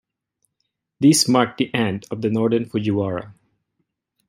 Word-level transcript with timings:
This 0.99 1.27
marked 1.27 1.59
the 1.59 1.71
end 1.75 2.07
of 2.09 2.23
the 2.23 2.31
Northern 2.31 2.65
Fujiwara. 2.65 3.35